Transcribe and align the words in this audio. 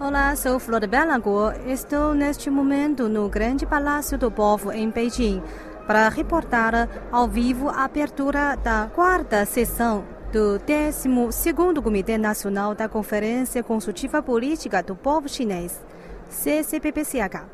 Olá, 0.00 0.36
sou 0.36 0.60
Flor 0.60 0.86
Bela 0.86 1.18
Guo. 1.18 1.50
Estou 1.66 2.14
neste 2.14 2.48
momento 2.48 3.08
no 3.08 3.28
Grande 3.28 3.66
Palácio 3.66 4.16
do 4.16 4.30
Povo, 4.30 4.70
em 4.70 4.88
Beijing, 4.88 5.42
para 5.88 6.08
reportar 6.08 6.88
ao 7.10 7.26
vivo 7.26 7.68
a 7.68 7.82
abertura 7.82 8.54
da 8.62 8.88
quarta 8.94 9.44
sessão 9.44 10.04
do 10.32 10.60
12º 10.60 11.82
Comitê 11.82 12.16
Nacional 12.16 12.76
da 12.76 12.88
Conferência 12.88 13.60
Consultiva 13.60 14.22
Política 14.22 14.84
do 14.84 14.94
Povo 14.94 15.28
Chinês, 15.28 15.84
CCPPCH. 16.28 17.46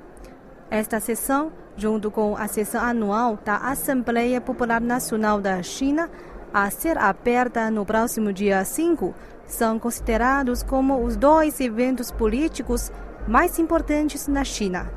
Esta 0.70 1.00
sessão, 1.00 1.50
junto 1.78 2.10
com 2.10 2.36
a 2.36 2.46
sessão 2.46 2.84
anual 2.84 3.38
da 3.42 3.56
Assembleia 3.56 4.38
Popular 4.38 4.82
Nacional 4.82 5.40
da 5.40 5.62
China, 5.62 6.10
a 6.54 6.70
ser 6.70 6.96
aberta 6.96 7.68
no 7.68 7.84
próximo 7.84 8.32
dia 8.32 8.64
5, 8.64 9.12
são 9.44 9.76
considerados 9.76 10.62
como 10.62 11.02
os 11.02 11.16
dois 11.16 11.58
eventos 11.58 12.12
políticos 12.12 12.92
mais 13.26 13.58
importantes 13.58 14.28
na 14.28 14.44
China. 14.44 14.88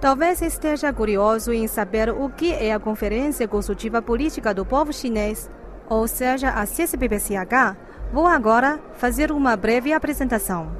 Talvez 0.00 0.42
esteja 0.42 0.92
curioso 0.92 1.52
em 1.52 1.68
saber 1.68 2.10
o 2.10 2.28
que 2.28 2.52
é 2.52 2.74
a 2.74 2.80
Conferência 2.80 3.46
Consultiva 3.46 4.02
Política 4.02 4.52
do 4.52 4.66
Povo 4.66 4.92
Chinês, 4.92 5.48
ou 5.88 6.08
seja, 6.08 6.50
a 6.50 6.66
CCPPCH. 6.66 7.76
Vou 8.12 8.26
agora 8.26 8.80
fazer 8.94 9.30
uma 9.30 9.56
breve 9.56 9.92
apresentação. 9.92 10.72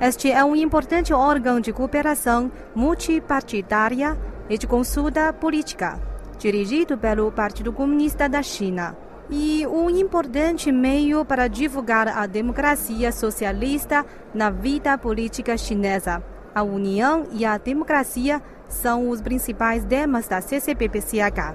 Este 0.00 0.32
é 0.32 0.44
um 0.44 0.56
importante 0.56 1.14
órgão 1.14 1.60
de 1.60 1.72
cooperação 1.72 2.50
multipartidária 2.74 4.18
e 4.48 4.58
de 4.58 4.66
consulta 4.66 5.32
política, 5.32 6.00
dirigido 6.38 6.98
pelo 6.98 7.30
Partido 7.30 7.72
Comunista 7.72 8.28
da 8.28 8.42
China 8.42 8.96
e 9.30 9.64
um 9.66 9.88
importante 9.88 10.72
meio 10.72 11.24
para 11.24 11.46
divulgar 11.46 12.08
a 12.08 12.26
democracia 12.26 13.12
socialista 13.12 14.04
na 14.34 14.50
vida 14.50 14.98
política 14.98 15.56
chinesa. 15.56 16.22
A 16.52 16.62
união 16.62 17.28
e 17.30 17.44
a 17.44 17.56
democracia 17.56 18.42
são 18.68 19.08
os 19.08 19.20
principais 19.20 19.84
temas 19.84 20.26
da 20.26 20.40
CCPPCH. 20.40 21.54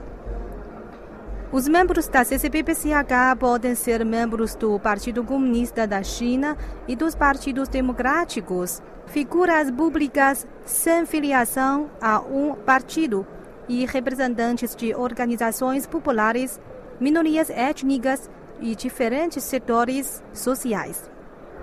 Os 1.51 1.67
membros 1.67 2.07
da 2.07 2.23
CCPPCH 2.23 3.37
podem 3.39 3.75
ser 3.75 4.03
membros 4.05 4.55
do 4.55 4.79
Partido 4.79 5.23
Comunista 5.23 5.85
da 5.85 6.01
China 6.01 6.57
e 6.87 6.95
dos 6.95 7.13
partidos 7.13 7.67
democráticos, 7.67 8.81
figuras 9.07 9.69
públicas 9.69 10.47
sem 10.65 11.05
filiação 11.05 11.89
a 12.01 12.19
um 12.19 12.55
partido 12.55 13.27
e 13.67 13.85
representantes 13.85 14.75
de 14.75 14.93
organizações 14.93 15.85
populares 15.85 16.59
minorias 16.99 17.49
étnicas 17.49 18.29
e 18.59 18.75
diferentes 18.75 19.43
setores 19.43 20.23
sociais, 20.33 21.09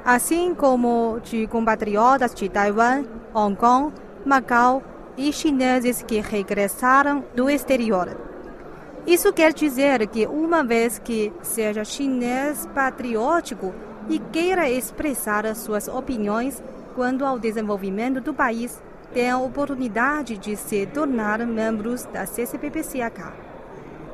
assim 0.04 0.54
como 0.54 1.20
de 1.22 1.46
compatriotas 1.46 2.34
de 2.34 2.48
Taiwan, 2.48 3.04
Hong 3.34 3.56
Kong, 3.56 3.94
Macau 4.24 4.82
e 5.16 5.32
chineses 5.32 6.02
que 6.02 6.20
regressaram 6.20 7.24
do 7.34 7.48
exterior. 7.50 8.16
Isso 9.06 9.32
quer 9.32 9.52
dizer 9.52 10.06
que, 10.06 10.26
uma 10.26 10.62
vez 10.62 10.98
que 10.98 11.32
seja 11.42 11.84
chinês 11.84 12.66
patriótico 12.72 13.74
e 14.08 14.18
queira 14.18 14.70
expressar 14.70 15.54
suas 15.56 15.88
opiniões 15.88 16.62
quanto 16.94 17.24
ao 17.24 17.38
desenvolvimento 17.38 18.20
do 18.20 18.32
país, 18.32 18.80
tem 19.12 19.28
a 19.28 19.38
oportunidade 19.38 20.38
de 20.38 20.56
se 20.56 20.86
tornar 20.86 21.44
membros 21.46 22.04
da 22.06 22.24
CCPPCH. 22.26 23.51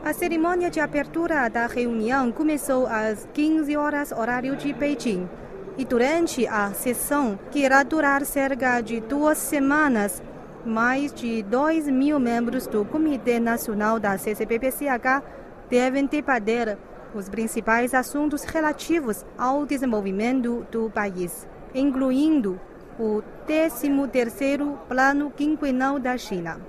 A 0.05 0.13
cerimônia 0.13 0.71
de 0.71 0.81
abertura 0.81 1.49
da 1.49 1.67
reunião 1.67 2.31
começou 2.31 2.87
às 2.87 3.29
15 3.35 3.77
horas 3.77 4.13
horário 4.13 4.57
de 4.57 4.73
Beijing. 4.73 5.29
E 5.77 5.85
durante 5.85 6.47
a 6.47 6.73
sessão, 6.73 7.39
que 7.51 7.61
irá 7.61 7.83
durar 7.83 8.25
cerca 8.25 8.81
de 8.81 9.01
duas 9.01 9.39
semanas, 9.39 10.23
mais 10.65 11.13
de 11.13 11.43
2 11.43 11.89
mil 11.89 12.19
membros 12.19 12.67
do 12.67 12.85
Comitê 12.85 13.39
Nacional 13.41 13.99
da 13.99 14.17
CCPPCH 14.17 15.23
devem 15.69 16.07
debater 16.07 16.79
os 17.14 17.29
principais 17.29 17.92
assuntos 17.92 18.45
relativos 18.45 19.27
ao 19.37 19.67
desenvolvimento 19.67 20.67
do 20.70 20.89
país, 20.91 21.47
incluindo 21.75 22.58
o 22.98 23.23
13º 23.47 24.79
Plano 24.89 25.31
Quinquenal 25.31 25.98
da 25.98 26.17
China. 26.17 26.61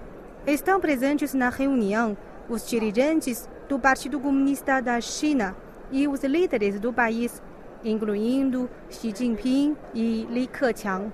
Estão 0.45 0.79
presentes 0.79 1.33
na 1.33 1.49
reunião 1.49 2.17
os 2.49 2.67
dirigentes 2.67 3.47
do 3.67 3.79
Partido 3.79 4.19
Comunista 4.19 4.81
da 4.81 4.99
China 4.99 5.55
e 5.91 6.07
os 6.07 6.23
líderes 6.23 6.79
do 6.79 6.91
país, 6.91 7.41
incluindo 7.83 8.69
Xi 8.89 9.13
Jinping 9.15 9.77
e 9.93 10.27
Li 10.29 10.47
Keqiang. 10.47 11.11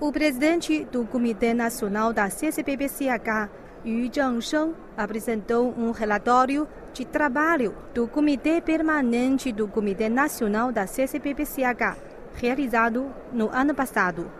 O 0.00 0.12
presidente 0.12 0.84
do 0.84 1.06
Comitê 1.06 1.54
Nacional 1.54 2.12
da 2.12 2.28
CCPPCH, 2.28 3.48
Yu 3.84 4.10
Zhengsheng, 4.12 4.74
apresentou 4.96 5.74
um 5.76 5.90
relatório 5.90 6.68
de 6.92 7.04
trabalho 7.04 7.74
do 7.94 8.06
Comitê 8.06 8.60
Permanente 8.60 9.50
do 9.50 9.66
Comitê 9.66 10.08
Nacional 10.08 10.70
da 10.70 10.86
CCPPCH, 10.86 11.96
realizado 12.34 13.10
no 13.32 13.50
ano 13.50 13.74
passado. 13.74 14.30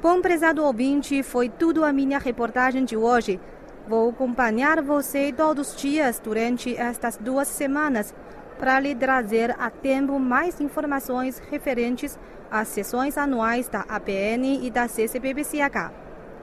Bom 0.00 0.20
prezado 0.20 0.64
ouvinte, 0.64 1.22
foi 1.22 1.48
tudo 1.48 1.84
a 1.84 1.92
minha 1.92 2.18
reportagem 2.18 2.84
de 2.84 2.96
hoje. 2.96 3.38
Vou 3.86 4.10
acompanhar 4.10 4.80
você 4.80 5.32
todos 5.32 5.70
os 5.70 5.76
dias 5.76 6.20
durante 6.22 6.76
estas 6.76 7.16
duas 7.16 7.48
semanas 7.48 8.14
para 8.58 8.78
lhe 8.78 8.94
trazer 8.94 9.56
a 9.58 9.70
tempo 9.70 10.20
mais 10.20 10.60
informações 10.60 11.42
referentes 11.50 12.16
às 12.50 12.68
sessões 12.68 13.18
anuais 13.18 13.68
da 13.68 13.80
APN 13.80 14.64
e 14.64 14.70
da 14.70 14.86
CCBBCH. 14.86 15.90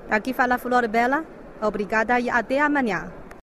Aqui 0.09 0.33
fala 0.33 0.57
Flor 0.57 0.87
Bela. 0.87 1.23
Obrigada 1.61 2.19
e 2.19 2.29
até 2.29 2.59
amanhã. 2.59 3.18